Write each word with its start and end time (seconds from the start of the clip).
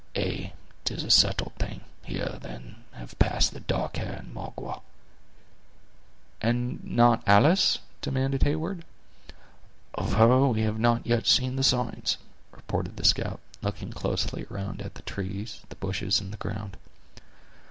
"Ay, 0.15 0.51
'tis 0.83 1.03
a 1.03 1.11
settled 1.11 1.53
thing; 1.59 1.81
here, 2.03 2.39
then, 2.41 2.77
have 2.93 3.19
passed 3.19 3.53
the 3.53 3.59
dark 3.59 3.97
hair 3.97 4.13
and 4.13 4.33
Magua." 4.33 4.81
"And 6.41 6.83
not 6.83 7.21
Alice?" 7.27 7.77
demanded 8.01 8.41
Heyward. 8.41 8.83
"Of 9.93 10.13
her 10.13 10.47
we 10.47 10.61
have 10.61 10.79
not 10.79 11.05
yet 11.05 11.27
seen 11.27 11.55
the 11.55 11.61
signs," 11.61 12.17
returned 12.51 12.87
the 12.97 13.05
scout, 13.05 13.41
looking 13.61 13.91
closely 13.93 14.45
around 14.49 14.81
at 14.81 14.95
the 14.95 15.03
trees, 15.03 15.61
the 15.69 15.75
bushes 15.75 16.19
and 16.19 16.33
the 16.33 16.37
ground. 16.37 16.77